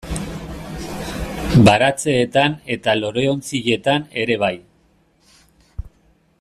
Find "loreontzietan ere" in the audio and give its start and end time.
3.03-4.43